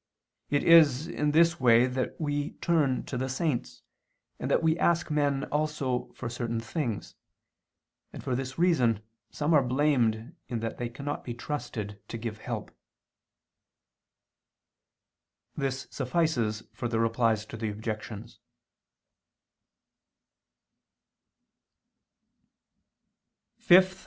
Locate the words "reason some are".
8.57-9.61